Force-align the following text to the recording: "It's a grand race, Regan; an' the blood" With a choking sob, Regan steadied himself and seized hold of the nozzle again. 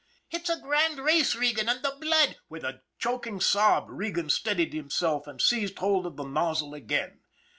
"It's 0.33 0.49
a 0.49 0.59
grand 0.59 0.97
race, 0.97 1.35
Regan; 1.35 1.69
an' 1.69 1.83
the 1.83 1.95
blood" 2.01 2.37
With 2.49 2.63
a 2.63 2.81
choking 2.97 3.39
sob, 3.39 3.85
Regan 3.87 4.31
steadied 4.31 4.73
himself 4.73 5.27
and 5.27 5.39
seized 5.39 5.77
hold 5.77 6.07
of 6.07 6.15
the 6.15 6.23
nozzle 6.25 6.73
again. 6.73 7.19